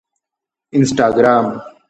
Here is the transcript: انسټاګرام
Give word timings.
انسټاګرام 0.75 1.47